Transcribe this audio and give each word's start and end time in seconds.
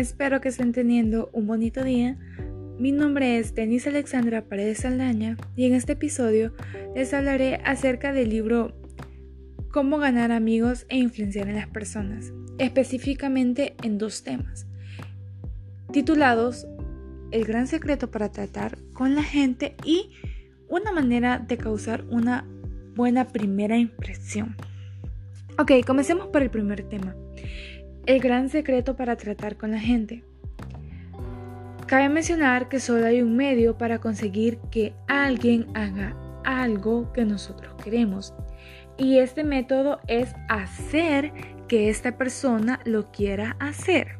espero 0.00 0.40
que 0.40 0.48
estén 0.48 0.72
teniendo 0.72 1.28
un 1.34 1.46
bonito 1.46 1.84
día. 1.84 2.16
Mi 2.78 2.90
nombre 2.90 3.36
es 3.38 3.54
Denise 3.54 3.90
Alexandra 3.90 4.46
Paredes 4.46 4.78
Saldaña 4.78 5.36
y 5.56 5.66
en 5.66 5.74
este 5.74 5.92
episodio 5.92 6.54
les 6.94 7.12
hablaré 7.12 7.56
acerca 7.64 8.14
del 8.14 8.30
libro 8.30 8.74
Cómo 9.70 9.98
ganar 9.98 10.32
amigos 10.32 10.86
e 10.88 10.96
influenciar 10.96 11.48
en 11.48 11.56
las 11.56 11.68
personas, 11.68 12.32
específicamente 12.58 13.74
en 13.82 13.98
dos 13.98 14.24
temas, 14.24 14.66
titulados 15.92 16.66
El 17.30 17.44
gran 17.44 17.66
secreto 17.66 18.10
para 18.10 18.32
tratar 18.32 18.78
con 18.94 19.14
la 19.14 19.22
gente 19.22 19.76
y 19.84 20.12
una 20.66 20.92
manera 20.92 21.38
de 21.38 21.58
causar 21.58 22.04
una 22.08 22.48
buena 22.96 23.28
primera 23.28 23.76
impresión. 23.76 24.56
Ok, 25.58 25.72
comencemos 25.86 26.28
por 26.28 26.40
el 26.40 26.48
primer 26.48 26.88
tema. 26.88 27.14
El 28.06 28.20
gran 28.20 28.48
secreto 28.48 28.96
para 28.96 29.16
tratar 29.16 29.56
con 29.56 29.70
la 29.72 29.78
gente. 29.78 30.24
Cabe 31.86 32.08
mencionar 32.08 32.68
que 32.68 32.80
solo 32.80 33.06
hay 33.06 33.20
un 33.20 33.36
medio 33.36 33.76
para 33.76 33.98
conseguir 33.98 34.58
que 34.70 34.94
alguien 35.08 35.66
haga 35.74 36.16
algo 36.44 37.12
que 37.12 37.24
nosotros 37.24 37.74
queremos. 37.82 38.32
Y 38.96 39.18
este 39.18 39.44
método 39.44 40.00
es 40.06 40.34
hacer 40.48 41.32
que 41.68 41.88
esta 41.88 42.16
persona 42.16 42.80
lo 42.84 43.10
quiera 43.10 43.56
hacer. 43.60 44.18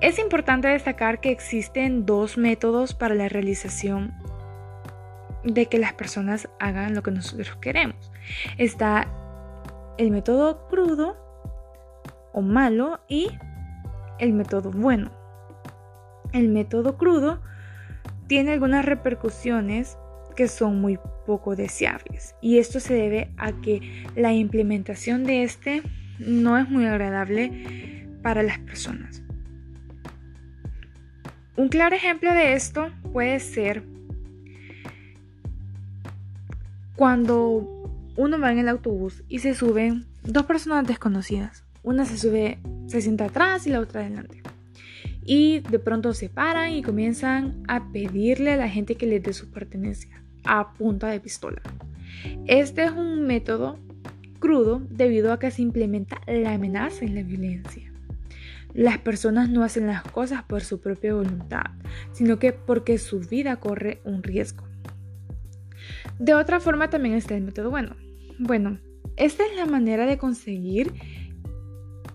Es 0.00 0.18
importante 0.18 0.68
destacar 0.68 1.20
que 1.20 1.30
existen 1.30 2.04
dos 2.04 2.36
métodos 2.36 2.94
para 2.94 3.14
la 3.14 3.28
realización 3.28 4.12
de 5.44 5.66
que 5.66 5.78
las 5.78 5.92
personas 5.94 6.48
hagan 6.58 6.94
lo 6.94 7.02
que 7.02 7.10
nosotros 7.10 7.56
queremos. 7.60 8.10
Está 8.58 9.08
el 9.98 10.10
método 10.10 10.66
crudo 10.68 11.25
o 12.36 12.42
malo 12.42 13.00
y 13.08 13.30
el 14.18 14.34
método 14.34 14.70
bueno. 14.70 15.10
El 16.32 16.48
método 16.50 16.98
crudo 16.98 17.40
tiene 18.26 18.52
algunas 18.52 18.84
repercusiones 18.84 19.96
que 20.36 20.46
son 20.46 20.78
muy 20.78 20.98
poco 21.26 21.56
deseables 21.56 22.34
y 22.42 22.58
esto 22.58 22.78
se 22.78 22.92
debe 22.92 23.30
a 23.38 23.52
que 23.52 24.06
la 24.14 24.34
implementación 24.34 25.24
de 25.24 25.44
este 25.44 25.82
no 26.18 26.58
es 26.58 26.68
muy 26.68 26.84
agradable 26.84 28.06
para 28.22 28.42
las 28.42 28.58
personas. 28.58 29.22
Un 31.56 31.68
claro 31.70 31.96
ejemplo 31.96 32.34
de 32.34 32.52
esto 32.52 32.90
puede 33.14 33.40
ser 33.40 33.82
cuando 36.96 37.90
uno 38.14 38.38
va 38.38 38.52
en 38.52 38.58
el 38.58 38.68
autobús 38.68 39.24
y 39.26 39.38
se 39.38 39.54
suben 39.54 40.04
dos 40.22 40.44
personas 40.44 40.86
desconocidas. 40.86 41.65
Una 41.86 42.04
se 42.04 42.18
sube, 42.18 42.58
se 42.88 43.00
sienta 43.00 43.26
atrás 43.26 43.64
y 43.68 43.70
la 43.70 43.78
otra 43.78 44.00
adelante. 44.00 44.42
Y 45.24 45.60
de 45.60 45.78
pronto 45.78 46.14
se 46.14 46.28
paran 46.28 46.72
y 46.72 46.82
comienzan 46.82 47.62
a 47.68 47.92
pedirle 47.92 48.54
a 48.54 48.56
la 48.56 48.68
gente 48.68 48.96
que 48.96 49.06
les 49.06 49.22
dé 49.22 49.32
su 49.32 49.52
pertenencia 49.52 50.20
a 50.42 50.72
punta 50.72 51.06
de 51.06 51.20
pistola. 51.20 51.62
Este 52.48 52.82
es 52.82 52.90
un 52.90 53.24
método 53.28 53.78
crudo 54.40 54.82
debido 54.90 55.32
a 55.32 55.38
que 55.38 55.52
se 55.52 55.62
implementa 55.62 56.20
la 56.26 56.54
amenaza 56.54 57.04
y 57.04 57.08
la 57.08 57.22
violencia. 57.22 57.92
Las 58.74 58.98
personas 58.98 59.48
no 59.48 59.62
hacen 59.62 59.86
las 59.86 60.02
cosas 60.02 60.42
por 60.42 60.64
su 60.64 60.80
propia 60.80 61.14
voluntad, 61.14 61.66
sino 62.10 62.40
que 62.40 62.52
porque 62.52 62.98
su 62.98 63.20
vida 63.20 63.60
corre 63.60 64.00
un 64.02 64.24
riesgo. 64.24 64.64
De 66.18 66.34
otra 66.34 66.58
forma 66.58 66.90
también 66.90 67.14
está 67.14 67.36
el 67.36 67.44
método 67.44 67.70
bueno. 67.70 67.94
Bueno, 68.40 68.80
esta 69.16 69.44
es 69.46 69.56
la 69.56 69.66
manera 69.66 70.04
de 70.04 70.18
conseguir 70.18 70.92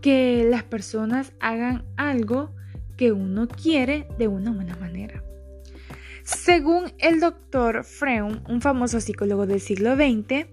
que 0.02 0.46
las 0.50 0.64
personas 0.64 1.34
hagan 1.40 1.84
algo 1.96 2.52
que 2.98 3.12
uno 3.12 3.48
quiere 3.48 4.08
de 4.18 4.28
una 4.28 4.52
buena 4.52 4.76
manera. 4.76 5.24
Según 6.24 6.92
el 7.00 7.20
doctor 7.20 7.84
Freund, 7.84 8.48
un 8.50 8.62
famoso 8.62 9.00
psicólogo 9.00 9.48
del 9.48 9.60
siglo 9.60 9.96
XX, 9.96 10.48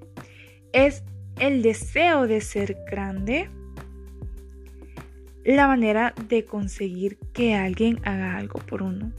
es 0.73 1.03
el 1.39 1.63
deseo 1.63 2.27
de 2.27 2.41
ser 2.41 2.77
grande 2.91 3.51
la 5.45 5.67
manera 5.67 6.15
de 6.29 6.45
conseguir 6.45 7.19
que 7.33 7.55
alguien 7.55 8.01
haga 8.05 8.37
algo 8.37 8.59
por 8.61 8.83
uno. 8.83 9.13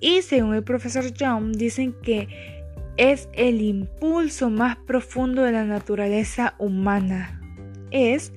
Y 0.00 0.22
según 0.22 0.54
el 0.54 0.62
profesor 0.62 1.12
Young, 1.12 1.56
dicen 1.56 1.94
que 2.02 2.28
es 2.96 3.28
el 3.32 3.62
impulso 3.62 4.50
más 4.50 4.76
profundo 4.76 5.42
de 5.42 5.52
la 5.52 5.64
naturaleza 5.64 6.54
humana. 6.58 7.40
Es 7.90 8.32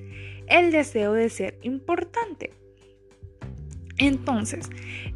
el 0.48 0.72
deseo 0.72 1.12
de 1.12 1.28
ser 1.30 1.58
importante. 1.62 2.52
Entonces, 3.98 4.68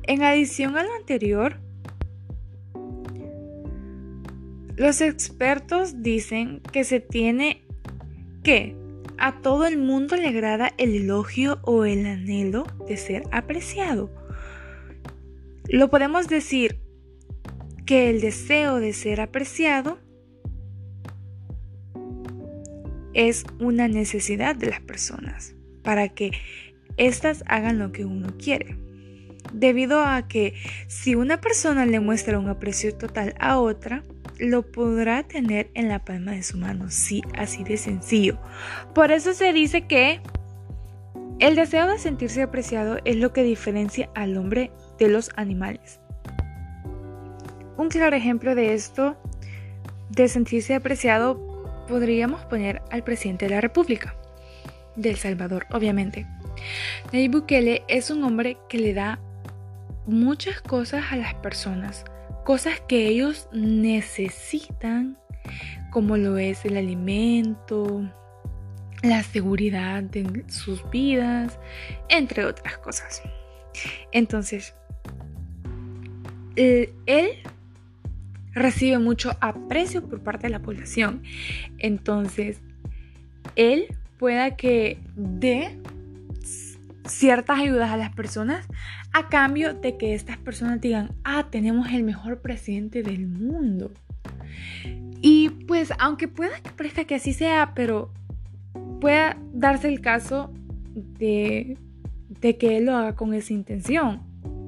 en 0.05 0.23
adición 0.23 0.77
a 0.77 0.85
lo 0.85 0.95
anterior, 0.95 1.61
los 4.77 5.01
expertos 5.01 6.03
dicen 6.03 6.61
que 6.73 6.85
se 6.85 7.01
tiene 7.01 7.63
que 8.43 8.77
a 9.19 9.41
todo 9.41 9.67
el 9.67 9.79
mundo 9.79 10.17
le 10.17 10.29
agrada 10.29 10.73
el 10.77 10.95
elogio 10.95 11.59
o 11.63 11.85
el 11.85 12.05
anhelo 12.07 12.67
de 12.87 12.97
ser 12.97 13.23
apreciado. 13.33 14.11
Lo 15.69 15.91
podemos 15.91 16.29
decir 16.29 16.79
que 17.87 18.11
el 18.11 18.21
deseo 18.21 18.77
de 18.77 18.93
ser 18.93 19.21
apreciado 19.21 19.99
es 23.16 23.44
una 23.59 23.88
necesidad 23.88 24.54
de 24.54 24.69
las 24.69 24.81
personas 24.81 25.54
para 25.82 26.10
que 26.10 26.32
éstas 26.99 27.43
hagan 27.47 27.78
lo 27.78 27.91
que 27.91 28.04
uno 28.04 28.37
quiere. 28.37 28.77
Debido 29.54 30.04
a 30.04 30.28
que 30.28 30.53
si 30.87 31.15
una 31.15 31.41
persona 31.41 31.87
le 31.87 31.99
muestra 31.99 32.38
un 32.38 32.49
aprecio 32.49 32.94
total 32.94 33.34
a 33.41 33.59
otra, 33.59 34.03
lo 34.38 34.71
podrá 34.71 35.22
tener 35.22 35.71
en 35.72 35.88
la 35.88 36.04
palma 36.04 36.32
de 36.32 36.43
su 36.43 36.59
mano, 36.59 36.91
sí, 36.91 37.22
así 37.38 37.65
de 37.65 37.78
sencillo. 37.78 38.38
Por 38.94 39.10
eso 39.10 39.33
se 39.33 39.54
dice 39.54 39.87
que 39.87 40.21
el 41.38 41.54
deseo 41.54 41.87
de 41.87 41.98
sentirse 41.98 42.43
apreciado 42.43 42.98
es 43.06 43.16
lo 43.16 43.33
que 43.33 43.44
diferencia 43.44 44.10
al 44.15 44.37
hombre 44.37 44.72
de 44.98 45.09
los 45.09 45.31
animales. 45.37 46.00
Un 47.78 47.88
claro 47.88 48.15
ejemplo 48.15 48.54
de 48.54 48.75
esto, 48.75 49.16
de 50.10 50.28
sentirse 50.28 50.75
apreciado, 50.75 51.46
podríamos 51.87 52.45
poner 52.45 52.83
al 52.91 53.03
presidente 53.05 53.47
de 53.47 53.55
la 53.55 53.61
República, 53.61 54.15
de 54.97 55.11
El 55.11 55.17
Salvador, 55.17 55.67
obviamente. 55.73 56.27
Nayib 57.13 57.33
Bukele 57.33 57.85
es 57.89 58.11
un 58.11 58.25
hombre 58.25 58.59
que 58.69 58.79
le 58.79 58.95
da 58.95 59.21
muchas 60.07 60.61
cosas 60.61 61.05
a 61.11 61.17
las 61.17 61.35
personas, 61.35 62.05
cosas 62.45 62.81
que 62.81 63.07
ellos 63.09 63.49
necesitan, 63.53 65.19
como 65.91 66.17
lo 66.17 66.39
es 66.39 66.65
el 66.65 66.77
alimento, 66.77 68.09
la 69.03 69.23
seguridad 69.23 70.03
de 70.03 70.45
sus 70.49 70.89
vidas, 70.91 71.59
entre 72.09 72.45
otras 72.45 72.79
cosas. 72.79 73.23
Entonces, 74.13 74.75
él 76.57 77.43
recibe 78.56 78.99
mucho 78.99 79.37
aprecio 79.41 80.03
por 80.03 80.21
parte 80.21 80.47
de 80.47 80.50
la 80.50 80.61
población. 80.61 81.22
Entonces, 81.78 82.61
él 83.55 83.87
pueda 84.19 84.56
que 84.56 84.99
dé 85.15 85.78
ciertas 87.06 87.61
ayudas 87.61 87.91
a 87.91 87.97
las 87.97 88.12
personas 88.12 88.66
a 89.12 89.28
cambio 89.28 89.75
de 89.75 89.97
que 89.97 90.15
estas 90.15 90.39
personas 90.39 90.81
digan, 90.81 91.11
ah, 91.22 91.49
tenemos 91.50 91.93
el 91.93 92.03
mejor 92.03 92.41
presidente 92.41 93.03
del 93.03 93.28
mundo. 93.28 93.93
Y 95.21 95.50
pues, 95.69 95.93
aunque 95.99 96.27
pueda 96.27 96.59
que 96.60 96.71
parezca 96.71 97.04
que 97.04 97.15
así 97.15 97.33
sea, 97.33 97.72
pero 97.75 98.10
pueda 99.01 99.36
darse 99.53 99.89
el 99.89 100.01
caso 100.01 100.53
de, 100.95 101.78
de 102.41 102.57
que 102.57 102.78
él 102.78 102.86
lo 102.86 102.97
haga 102.97 103.15
con 103.15 103.34
esa 103.34 103.53
intención 103.53 104.26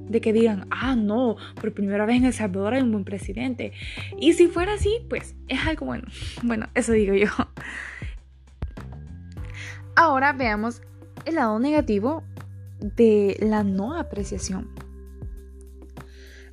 de 0.09 0.21
que 0.21 0.33
digan, 0.33 0.67
ah, 0.71 0.97
no, 0.97 1.37
por 1.61 1.73
primera 1.75 2.07
vez 2.07 2.17
en 2.17 2.25
El 2.25 2.33
Salvador 2.33 2.75
hay 2.75 2.83
un 2.83 2.93
buen 2.93 3.05
presidente. 3.05 3.73
Y 4.19 4.33
si 4.35 4.49
fuera 4.49 4.75
así, 4.75 5.01
pues 5.09 5.35
es 5.49 5.67
algo 5.67 5.87
bueno. 5.87 6.07
Bueno, 6.43 6.69
eso 6.75 6.93
digo 6.93 7.15
yo. 7.15 7.29
Ahora 9.97 10.33
veamos 10.33 10.83
el 11.25 11.35
lado 11.35 11.59
negativo 11.59 12.23
de 12.81 13.37
la 13.41 13.65
no 13.65 13.95
apreciación. 13.99 14.69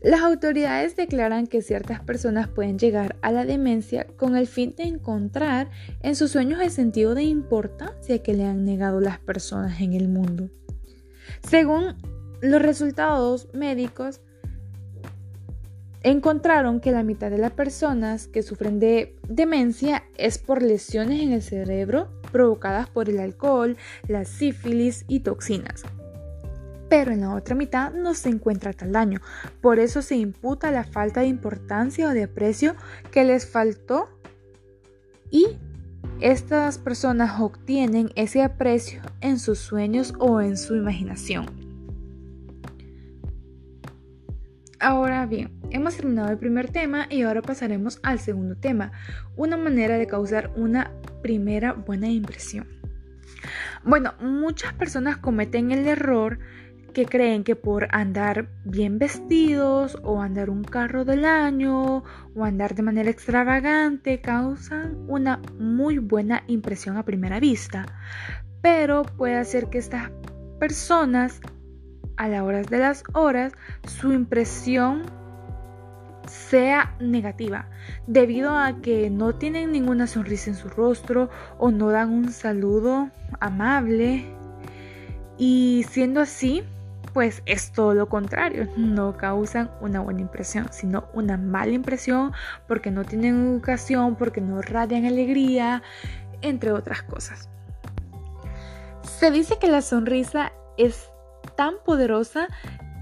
Las 0.05 0.21
autoridades 0.21 0.95
declaran 0.95 1.47
que 1.47 1.63
ciertas 1.63 1.99
personas 1.99 2.47
pueden 2.47 2.77
llegar 2.77 3.15
a 3.23 3.31
la 3.31 3.43
demencia 3.43 4.05
con 4.05 4.35
el 4.35 4.45
fin 4.45 4.75
de 4.77 4.83
encontrar 4.83 5.71
en 6.03 6.15
sus 6.15 6.29
sueños 6.29 6.61
el 6.61 6.69
sentido 6.69 7.15
de 7.15 7.23
importancia 7.23 8.21
que 8.21 8.35
le 8.35 8.45
han 8.45 8.65
negado 8.65 9.01
las 9.01 9.17
personas 9.17 9.81
en 9.81 9.93
el 9.93 10.07
mundo. 10.07 10.51
Según 11.49 11.95
los 12.45 12.61
resultados 12.61 13.47
médicos 13.53 14.21
encontraron 16.03 16.79
que 16.81 16.91
la 16.91 17.01
mitad 17.01 17.31
de 17.31 17.39
las 17.39 17.51
personas 17.51 18.27
que 18.27 18.43
sufren 18.43 18.79
de 18.79 19.15
demencia 19.27 20.03
es 20.17 20.37
por 20.37 20.61
lesiones 20.61 21.21
en 21.21 21.31
el 21.31 21.41
cerebro 21.41 22.09
provocadas 22.31 22.87
por 22.87 23.09
el 23.09 23.19
alcohol, 23.19 23.75
la 24.07 24.23
sífilis 24.23 25.05
y 25.07 25.21
toxinas. 25.21 25.83
pero 26.87 27.11
en 27.11 27.21
la 27.21 27.33
otra 27.33 27.55
mitad 27.55 27.91
no 27.93 28.13
se 28.13 28.29
encuentra 28.29 28.71
tal 28.71 28.91
daño. 28.91 29.19
Por 29.59 29.79
eso 29.79 30.03
se 30.03 30.17
imputa 30.17 30.69
la 30.69 30.83
falta 30.83 31.21
de 31.21 31.27
importancia 31.27 32.07
o 32.07 32.13
de 32.13 32.25
aprecio 32.25 32.75
que 33.11 33.23
les 33.23 33.47
faltó 33.47 34.07
y 35.31 35.57
estas 36.21 36.77
personas 36.77 37.41
obtienen 37.41 38.11
ese 38.15 38.43
aprecio 38.43 39.01
en 39.19 39.39
sus 39.39 39.57
sueños 39.57 40.13
o 40.19 40.41
en 40.41 40.57
su 40.57 40.75
imaginación. 40.75 41.64
Ahora 44.85 45.25
bien, 45.25 45.49
hemos 45.71 45.97
terminado 45.97 46.29
el 46.29 46.37
primer 46.37 46.69
tema 46.69 47.07
y 47.09 47.23
ahora 47.23 47.41
pasaremos 47.41 47.99
al 48.03 48.19
segundo 48.19 48.55
tema, 48.55 48.91
una 49.35 49.57
manera 49.57 49.97
de 49.97 50.05
causar 50.05 50.51
una 50.55 50.91
primera 51.23 51.73
buena 51.73 52.07
impresión. 52.07 52.67
Bueno, 53.83 54.13
muchas 54.21 54.73
personas 54.73 55.17
cometen 55.17 55.71
el 55.71 55.87
error 55.87 56.37
que 56.93 57.07
creen 57.07 57.43
que 57.43 57.55
por 57.55 57.87
andar 57.95 58.47
bien 58.63 58.99
vestidos 58.99 59.97
o 60.03 60.21
andar 60.21 60.51
un 60.51 60.63
carro 60.63 61.03
del 61.03 61.25
año 61.25 62.03
o 62.35 62.45
andar 62.45 62.75
de 62.75 62.83
manera 62.83 63.09
extravagante 63.09 64.21
causan 64.21 65.03
una 65.07 65.41
muy 65.57 65.97
buena 65.97 66.43
impresión 66.45 66.97
a 66.97 67.05
primera 67.05 67.39
vista. 67.39 67.87
Pero 68.61 69.01
puede 69.01 69.33
hacer 69.33 69.67
que 69.71 69.79
estas 69.79 70.11
personas 70.59 71.41
a 72.17 72.27
la 72.27 72.43
hora 72.43 72.61
de 72.61 72.77
las 72.77 73.03
horas 73.13 73.53
su 73.87 74.13
impresión 74.13 75.03
sea 76.27 76.95
negativa 76.99 77.67
debido 78.07 78.57
a 78.57 78.81
que 78.81 79.09
no 79.09 79.35
tienen 79.35 79.71
ninguna 79.71 80.07
sonrisa 80.07 80.49
en 80.49 80.55
su 80.55 80.69
rostro 80.69 81.29
o 81.57 81.71
no 81.71 81.89
dan 81.89 82.09
un 82.11 82.31
saludo 82.31 83.09
amable 83.39 84.25
y 85.37 85.85
siendo 85.89 86.21
así 86.21 86.63
pues 87.15 87.43
es 87.45 87.71
todo 87.71 87.93
lo 87.93 88.09
contrario, 88.09 88.67
no 88.75 89.15
causan 89.15 89.71
una 89.79 90.01
buena 90.01 90.19
impresión, 90.19 90.67
sino 90.71 91.07
una 91.13 91.37
mala 91.37 91.71
impresión 91.71 92.33
porque 92.67 92.91
no 92.91 93.05
tienen 93.05 93.53
educación, 93.53 94.15
porque 94.15 94.41
no 94.41 94.61
radian 94.61 95.05
alegría, 95.05 95.81
entre 96.41 96.73
otras 96.73 97.03
cosas. 97.03 97.47
Se 99.03 99.31
dice 99.31 99.57
que 99.59 99.69
la 99.69 99.81
sonrisa 99.81 100.51
es 100.75 101.09
tan 101.45 101.75
poderosa 101.85 102.47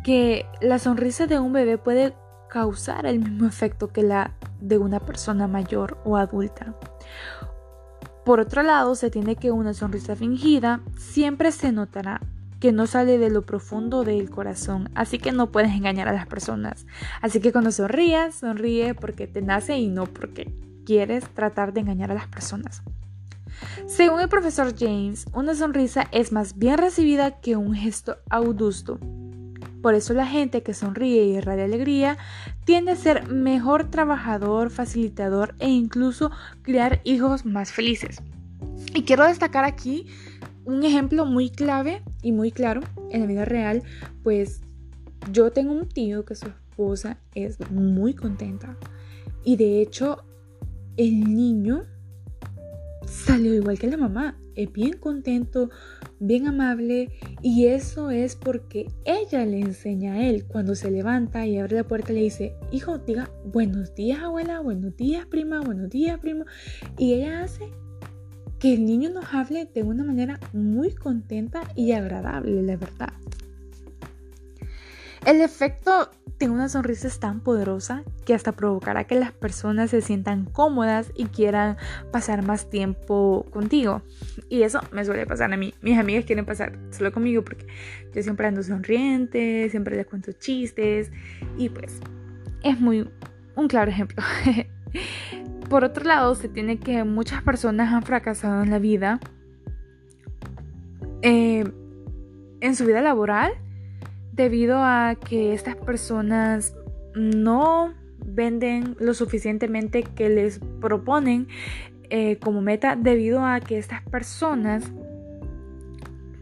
que 0.04 0.46
la 0.62 0.80
sonrisa 0.80 1.28
de 1.28 1.40
un 1.40 1.54
bebé 1.54 1.78
puede 1.78 2.14
causar 2.50 3.06
el 3.06 3.20
mismo 3.20 3.48
efecto 3.48 3.88
que 3.88 4.04
la 4.04 4.32
de 4.60 4.78
una 4.78 5.00
persona 5.00 5.48
mayor 5.48 5.98
o 6.06 6.18
adulta. 6.18 6.76
Por 8.26 8.40
otro 8.40 8.64
lado, 8.64 8.96
se 8.96 9.10
tiene 9.10 9.36
que 9.36 9.52
una 9.52 9.74
sonrisa 9.74 10.16
fingida 10.16 10.82
siempre 10.98 11.52
se 11.52 11.72
notará 11.72 12.22
que 12.60 12.72
no 12.72 12.88
sale 12.88 13.18
de 13.18 13.30
lo 13.30 13.42
profundo 13.42 14.06
del 14.06 14.30
corazón, 14.30 14.90
así 14.96 15.20
que 15.20 15.34
no 15.34 15.52
puedes 15.52 15.72
engañar 15.72 16.08
a 16.08 16.14
las 16.14 16.28
personas. 16.28 16.86
Así 17.22 17.42
que 17.42 17.52
cuando 17.52 17.72
sonrías, 17.72 18.36
sonríe 18.36 18.96
porque 18.96 19.28
te 19.28 19.42
nace 19.42 19.78
y 19.78 19.90
no 19.90 20.06
porque 20.06 20.54
quieres 20.86 21.26
tratar 21.34 21.74
de 21.74 21.82
engañar 21.82 22.12
a 22.12 22.14
las 22.14 22.28
personas. 22.28 22.82
Según 23.86 24.20
el 24.22 24.30
profesor 24.30 24.74
James, 24.78 25.26
una 25.34 25.56
sonrisa 25.56 26.08
es 26.12 26.32
más 26.32 26.58
bien 26.58 26.78
recibida 26.78 27.40
que 27.40 27.56
un 27.56 27.74
gesto 27.74 28.18
audusto. 28.30 29.00
Por 29.82 29.96
eso 29.96 30.14
la 30.14 30.26
gente 30.26 30.64
que 30.64 30.74
sonríe 30.74 31.26
y 31.26 31.36
irradia 31.36 31.66
alegría 31.66 32.18
tiende 32.64 32.92
a 32.92 32.96
ser 32.96 33.28
mejor 33.28 33.92
trabajador, 33.92 34.70
facilitador 34.70 35.56
e 35.60 35.70
incluso 35.70 36.32
crear 36.62 37.02
hijos 37.04 37.46
más 37.46 37.72
felices. 37.72 38.22
Y 38.94 39.04
quiero 39.04 39.26
destacar 39.26 39.66
aquí 39.66 40.08
un 40.66 40.84
ejemplo 40.84 41.26
muy 41.26 41.50
clave 41.50 42.02
y 42.22 42.32
muy 42.32 42.52
claro 42.52 42.82
en 43.10 43.22
la 43.22 43.28
vida 43.28 43.46
real, 43.46 43.84
pues 44.24 44.62
yo 45.32 45.52
tengo 45.52 45.74
un 45.74 45.88
tío 45.88 46.26
que 46.26 46.36
su 46.36 46.48
esposa 46.48 47.18
es 47.36 47.60
muy 47.70 48.14
contenta 48.14 48.78
y 49.44 49.58
de 49.58 49.82
hecho 49.82 50.24
el 50.98 51.36
niño 51.36 51.86
salió 53.14 53.54
igual 53.54 53.78
que 53.78 53.88
la 53.88 53.98
mamá, 53.98 54.40
es 54.56 54.72
bien 54.72 54.94
contento, 54.94 55.70
bien 56.20 56.48
amable 56.48 57.12
y 57.42 57.68
eso 57.68 58.10
es 58.12 58.36
porque 58.36 58.88
ella 59.06 59.46
le 59.46 59.60
enseña 59.60 60.14
a 60.14 60.28
él 60.28 60.46
cuando 60.46 60.76
se 60.76 60.92
levanta 60.92 61.46
y 61.46 61.58
abre 61.58 61.78
la 61.78 61.88
puerta 61.88 62.12
le 62.12 62.22
dice, 62.22 62.56
hijo, 62.72 62.98
diga 62.98 63.30
buenos 63.46 63.94
días 63.96 64.22
abuela, 64.22 64.60
buenos 64.60 64.96
días 64.98 65.26
prima, 65.28 65.62
buenos 65.62 65.90
días 65.90 66.20
primo 66.20 66.46
y 66.98 67.14
ella 67.14 67.44
hace 67.44 67.70
que 68.60 68.74
el 68.74 68.86
niño 68.86 69.10
nos 69.10 69.34
hable 69.34 69.66
de 69.66 69.84
una 69.84 70.04
manera 70.04 70.40
muy 70.54 70.96
contenta 70.96 71.62
y 71.76 71.92
agradable, 71.92 72.64
la 72.64 72.78
verdad. 72.78 73.14
El 75.26 75.40
efecto 75.40 76.12
de 76.38 76.50
una 76.50 76.68
sonrisa 76.68 77.08
es 77.08 77.18
tan 77.18 77.40
poderosa 77.40 78.04
que 78.26 78.34
hasta 78.34 78.52
provocará 78.52 79.06
que 79.06 79.16
las 79.16 79.32
personas 79.32 79.92
se 79.92 80.02
sientan 80.02 80.44
cómodas 80.44 81.14
y 81.16 81.26
quieran 81.26 81.78
pasar 82.12 82.46
más 82.46 82.70
tiempo 82.70 83.46
contigo. 83.52 84.02
Y 84.50 84.64
eso 84.64 84.82
me 84.92 85.06
suele 85.06 85.26
pasar 85.26 85.54
a 85.54 85.58
mí. 85.58 85.74
Mis 85.82 85.98
amigas 85.98 86.26
quieren 86.26 86.46
pasar 86.46 86.78
solo 86.92 87.14
conmigo 87.14 87.42
porque 87.44 87.68
yo 88.14 88.22
siempre 88.22 88.48
ando 88.48 88.64
sonriente, 88.64 89.70
siempre 89.70 89.96
les 89.96 90.08
cuento 90.08 90.34
chistes 90.34 91.10
y 91.58 91.70
pues 91.70 92.00
es 92.62 92.80
muy 92.82 93.10
un 93.56 93.68
claro 93.70 93.90
ejemplo. 93.90 94.22
Por 95.70 95.86
otro 95.86 96.04
lado, 96.04 96.36
se 96.36 96.50
tiene 96.50 96.80
que 96.80 97.06
muchas 97.06 97.42
personas 97.44 97.94
han 97.94 98.04
fracasado 98.04 98.62
en 98.62 98.70
la 98.70 98.80
vida, 98.80 99.22
eh, 101.22 101.64
en 102.60 102.76
su 102.76 102.86
vida 102.86 103.02
laboral, 103.02 103.54
debido 104.34 104.78
a 104.80 105.16
que 105.16 105.54
estas 105.54 105.76
personas 105.76 106.76
no 107.16 107.94
venden 108.26 108.96
lo 109.00 109.14
suficientemente 109.14 110.04
que 110.04 110.30
les 110.30 110.60
proponen 110.82 111.48
eh, 112.10 112.38
como 112.38 112.62
meta, 112.62 112.96
debido 112.96 113.46
a 113.46 113.60
que 113.60 113.78
estas 113.78 114.02
personas 114.04 114.84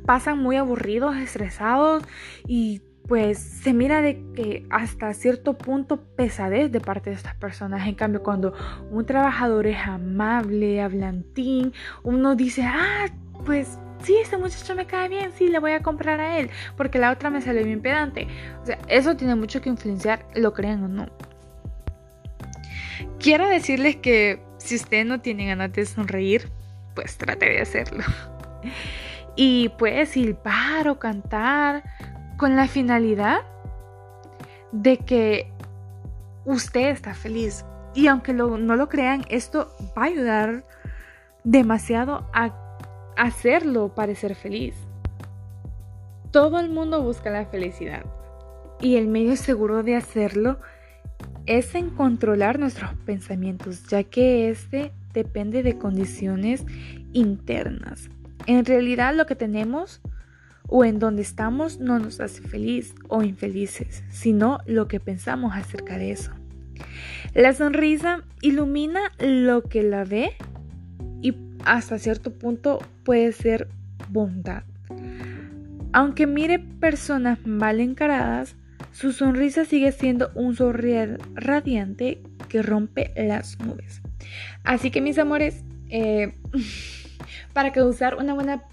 pasan 0.06 0.40
muy 0.40 0.56
aburridos, 0.56 1.16
estresados 1.18 2.04
y 2.48 2.82
pues 3.08 3.40
se 3.40 3.74
mira 3.74 4.02
de 4.02 4.24
que 4.36 4.66
hasta 4.70 5.14
cierto 5.14 5.58
punto 5.58 6.02
pesadez 6.16 6.72
de 6.72 6.80
parte 6.80 7.10
de 7.10 7.16
estas 7.16 7.36
personas. 7.36 7.88
En 7.88 7.96
cambio, 7.96 8.24
cuando 8.24 8.54
un 8.90 9.06
trabajador 9.06 9.68
es 9.68 9.80
amable, 9.86 10.82
hablantín, 10.82 11.74
uno 12.04 12.36
dice, 12.36 12.64
ah, 12.64 13.08
pues 13.46 13.80
sí, 14.04 14.16
este 14.18 14.38
muchacho 14.38 14.76
me 14.76 14.86
cae 14.86 15.10
bien, 15.10 15.32
sí, 15.38 15.48
le 15.48 15.60
voy 15.60 15.72
a 15.72 15.82
comprar 15.82 16.20
a 16.20 16.38
él, 16.40 16.50
porque 16.78 17.00
la 17.00 17.12
otra 17.12 17.30
me 17.30 17.42
sale 17.42 17.64
bien 17.64 17.82
pedante. 17.82 18.28
O 18.62 18.66
sea, 18.66 18.78
eso 18.88 19.16
tiene 19.16 19.36
mucho 19.36 19.62
que 19.62 19.70
influenciar, 19.70 20.26
lo 20.36 20.54
crean 20.54 20.84
o 20.84 20.88
no. 20.88 21.10
Quiero 23.20 23.48
decirles 23.48 23.98
que 23.98 24.42
si 24.58 24.76
ustedes 24.76 25.06
no 25.06 25.22
tienen 25.22 25.48
ganas 25.48 25.74
de 25.74 25.86
sonreír, 25.86 26.50
pues 26.96 27.18
trate 27.18 27.50
de 27.50 27.62
hacerlo. 27.62 28.04
Y 29.36 29.70
puede 29.70 30.06
silbar 30.06 30.88
o 30.88 31.00
cantar 31.00 31.84
con 32.38 32.56
la 32.56 32.68
finalidad 32.68 33.42
de 34.72 34.98
que 34.98 35.52
usted 36.46 36.90
está 36.90 37.14
feliz. 37.14 37.66
Y 37.94 38.08
aunque 38.08 38.34
no 38.34 38.58
lo 38.58 38.90
crean, 38.90 39.26
esto 39.30 39.76
va 39.98 40.04
a 40.04 40.06
ayudar 40.06 40.64
demasiado 41.44 42.30
a 42.34 42.61
hacerlo 43.22 43.94
parecer 43.94 44.34
feliz. 44.34 44.74
Todo 46.32 46.60
el 46.60 46.72
mundo 46.72 47.04
busca 47.04 47.30
la 47.30 47.46
felicidad 47.46 48.04
y 48.80 48.96
el 48.96 49.08
medio 49.08 49.36
seguro 49.36 49.84
de 49.84 49.96
hacerlo 49.96 50.60
es 51.46 51.76
en 51.76 51.92
controlar 51.92 52.58
nuestros 52.58 52.96
pensamientos, 53.06 53.84
ya 53.88 54.04
que 54.04 54.50
este 54.50 54.92
depende 55.14 55.62
de 55.62 55.78
condiciones 55.78 56.66
internas. 57.14 58.10
En 58.48 58.66
realidad 58.66 59.14
lo 59.14 59.28
que 59.28 59.36
tenemos 59.36 60.02
o 60.68 60.84
en 60.84 60.98
donde 60.98 61.22
estamos 61.22 61.80
no 61.80 62.00
nos 62.00 62.20
hace 62.22 62.42
feliz 62.42 62.96
o 63.08 63.22
infelices, 63.22 64.04
sino 64.10 64.62
lo 64.66 64.88
que 64.88 65.00
pensamos 65.00 65.54
acerca 65.56 66.00
de 66.00 66.12
eso. 66.12 66.32
La 67.36 67.54
sonrisa 67.54 68.24
ilumina 68.42 69.12
lo 69.20 69.62
que 69.62 69.84
la 69.84 70.06
ve 70.06 70.32
hasta 71.66 72.00
cierto 72.00 72.34
punto 72.34 72.80
puede 73.04 73.32
ser 73.32 73.68
bondad. 74.10 74.64
Aunque 75.94 76.26
mire 76.28 76.60
personas 76.60 77.46
mal 77.46 77.80
encaradas, 77.80 78.56
su 78.92 79.12
sonrisa 79.12 79.66
sigue 79.66 79.92
siendo 79.92 80.32
un 80.36 80.56
sonrisa 80.56 81.20
radiante 81.34 82.22
que 82.50 82.62
rompe 82.62 83.14
las 83.16 83.60
nubes. 83.60 84.02
Así 84.64 84.92
que 84.92 85.02
mis 85.02 85.18
amores, 85.18 85.64
eh, 85.90 86.36
para 87.54 87.72
causar 87.72 88.16
una 88.16 88.34
buena 88.34 88.64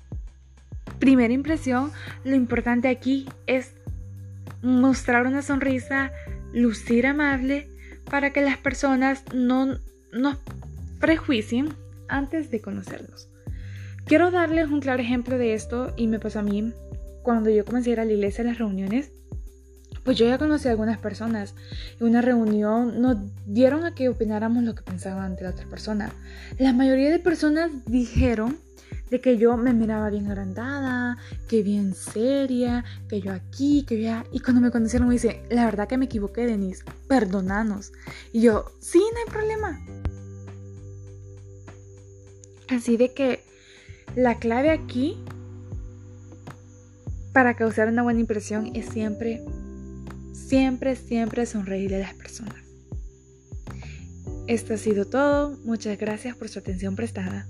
primera 0.98 1.32
impresión, 1.32 1.90
lo 2.24 2.34
importante 2.34 2.88
aquí 2.88 3.28
es 3.46 3.74
mostrar 4.62 5.26
una 5.26 5.42
sonrisa, 5.42 6.12
lucir 6.52 7.06
amable, 7.06 7.68
para 8.10 8.32
que 8.32 8.40
las 8.40 8.56
personas 8.56 9.22
no 9.34 9.78
nos 10.12 10.38
prejuicien 10.98 11.68
antes 12.08 12.50
de 12.50 12.60
conocernos. 12.60 13.28
Quiero 14.04 14.30
darles 14.30 14.68
un 14.68 14.80
claro 14.80 15.02
ejemplo 15.02 15.36
de 15.36 15.54
esto 15.54 15.92
y 15.96 16.06
me 16.06 16.18
pasó 16.18 16.40
a 16.40 16.42
mí. 16.42 16.72
cuando 17.22 17.50
yo 17.50 17.64
comencé 17.64 17.90
a 17.90 17.92
ir 17.92 18.00
a 18.00 18.04
la 18.06 18.12
iglesia 18.12 18.42
a 18.42 18.46
las 18.46 18.58
reuniones, 18.58 19.10
pues 20.02 20.16
yo 20.16 20.26
ya 20.26 20.38
conocí 20.38 20.66
a 20.66 20.70
algunas 20.70 20.96
personas. 20.96 21.54
En 22.00 22.06
una 22.06 22.22
reunión 22.22 23.02
nos 23.02 23.18
dieron 23.44 23.84
a 23.84 23.94
que 23.94 24.08
opináramos 24.08 24.62
lo 24.64 24.74
que 24.74 24.82
pensaban 24.82 25.36
de 25.36 25.42
la 25.42 25.50
otra 25.50 25.66
persona. 25.66 26.10
La 26.58 26.72
mayoría 26.72 27.10
de 27.10 27.18
personas 27.18 27.70
dijeron 27.84 28.56
de 29.10 29.20
que 29.20 29.36
yo 29.36 29.58
me 29.58 29.74
miraba 29.74 30.08
bien 30.08 30.26
agrandada, 30.26 31.18
que 31.48 31.62
bien 31.62 31.94
seria, 31.94 32.84
que 33.08 33.20
yo 33.20 33.32
aquí, 33.32 33.84
que 33.86 34.02
yo. 34.02 34.22
Y 34.32 34.40
cuando 34.40 34.62
me 34.62 34.70
conocieron 34.70 35.08
me 35.08 35.14
dice, 35.14 35.42
la 35.50 35.66
verdad 35.66 35.88
que 35.88 35.98
me 35.98 36.06
equivoqué, 36.06 36.46
Denise, 36.46 36.84
perdonanos. 37.06 37.92
Y 38.32 38.40
yo, 38.40 38.64
sí, 38.80 38.98
no 38.98 39.18
hay 39.18 39.30
problema. 39.30 39.78
Así 42.68 42.96
de 42.96 43.12
que 43.12 43.40
la 44.14 44.38
clave 44.38 44.70
aquí 44.70 45.16
para 47.32 47.54
causar 47.54 47.88
una 47.88 48.02
buena 48.02 48.20
impresión 48.20 48.70
es 48.74 48.86
siempre 48.86 49.42
siempre, 50.48 50.96
siempre 50.96 51.46
sonreírle 51.46 51.96
a 51.96 52.08
las 52.08 52.14
personas. 52.14 52.56
Esto 54.46 54.74
ha 54.74 54.78
sido 54.78 55.04
todo. 55.04 55.58
Muchas 55.64 55.98
gracias 55.98 56.36
por 56.36 56.48
su 56.48 56.58
atención 56.58 56.96
prestada. 56.96 57.46